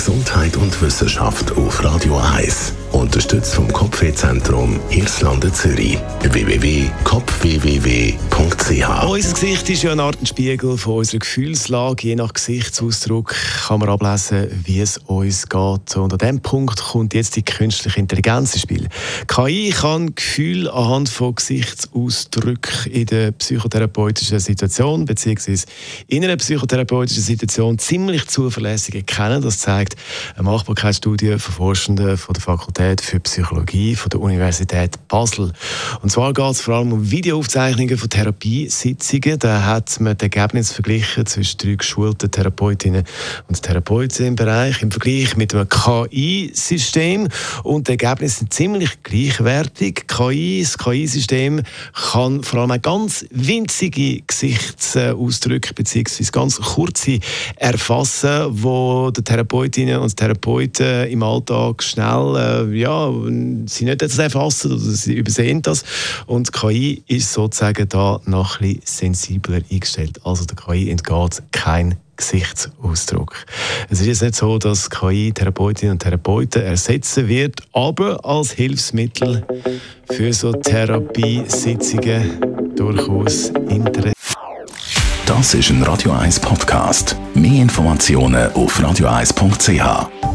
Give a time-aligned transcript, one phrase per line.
[0.00, 2.79] Gesundheit und Wissenschaft auf Radio 1.
[2.92, 5.96] Unterstützt vom Kopfwehzentrum Irlande Zürich.
[6.22, 12.08] www.kopfwww.ch Unser Gesicht ist ja eine Art Spiegel von unserer Gefühlslage.
[12.08, 15.96] Je nach Gesichtsausdruck kann man ablesen, wie es uns geht.
[15.96, 18.88] Und an diesem Punkt kommt jetzt die künstliche Intelligenz ins Spiel.
[19.28, 25.58] KI kann Gefühle anhand von Gesichtsausdrücken in der psychotherapeutischen Situation bzw.
[26.08, 29.42] in einer psychotherapeutischen Situation ziemlich zuverlässig erkennen.
[29.42, 29.94] Das zeigt
[30.34, 35.52] eine Machbarkeitsstudie von Forschenden von der Fakultät für Psychologie von der Universität Basel.
[36.00, 39.38] Und zwar geht es vor allem um Videoaufzeichnungen von Therapiesitzungen.
[39.38, 43.04] Da hat man das Ergebnis verglichen zwischen drei geschulten Therapeutinnen
[43.48, 47.28] und Therapeuten im Bereich im Vergleich mit einem KI-System.
[47.64, 50.06] Und die Ergebnisse sind ziemlich gleichwertig.
[50.08, 51.62] KI, das KI-System
[52.12, 56.24] kann vor allem ganz winzige Gesichtsausdrücke bzw.
[56.32, 57.18] ganz kurze
[57.56, 63.10] erfassen, wo die Therapeutinnen und Therapeuten im Alltag schnell äh, ja,
[63.66, 65.84] sie nicht das erfassen oder sie übersehen das.
[66.26, 70.20] Und KI ist sozusagen da noch ein bisschen sensibler eingestellt.
[70.24, 73.34] Also der KI entgeht kein Gesichtsausdruck.
[73.88, 79.44] Es ist jetzt nicht so, dass KI Therapeutinnen und Therapeuten ersetzen wird, aber als Hilfsmittel
[80.10, 84.14] für so Therapiesitzungen durchaus interessant.
[85.26, 87.16] Das ist ein Radio 1 Podcast.
[87.34, 90.29] Mehr Informationen auf radio1.ch.